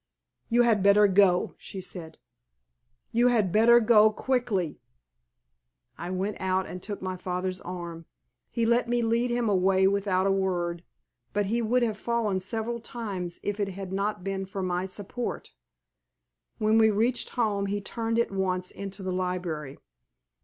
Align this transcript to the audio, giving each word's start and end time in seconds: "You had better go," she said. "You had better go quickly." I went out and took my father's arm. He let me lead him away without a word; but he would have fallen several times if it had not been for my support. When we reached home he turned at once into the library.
"You 0.49 0.63
had 0.63 0.81
better 0.81 1.05
go," 1.07 1.53
she 1.59 1.79
said. 1.79 2.17
"You 3.11 3.27
had 3.27 3.51
better 3.51 3.79
go 3.79 4.09
quickly." 4.11 4.81
I 5.95 6.09
went 6.09 6.37
out 6.41 6.65
and 6.65 6.81
took 6.81 7.03
my 7.03 7.15
father's 7.15 7.61
arm. 7.61 8.07
He 8.49 8.65
let 8.65 8.89
me 8.89 9.03
lead 9.03 9.29
him 9.29 9.47
away 9.47 9.85
without 9.87 10.25
a 10.25 10.31
word; 10.31 10.83
but 11.33 11.45
he 11.53 11.61
would 11.61 11.83
have 11.83 11.99
fallen 11.99 12.39
several 12.39 12.79
times 12.79 13.39
if 13.43 13.59
it 13.59 13.67
had 13.69 13.93
not 13.93 14.23
been 14.23 14.47
for 14.47 14.63
my 14.63 14.87
support. 14.87 15.51
When 16.57 16.79
we 16.79 16.89
reached 16.89 17.29
home 17.37 17.67
he 17.67 17.79
turned 17.79 18.17
at 18.17 18.31
once 18.31 18.71
into 18.71 19.03
the 19.03 19.13
library. 19.13 19.77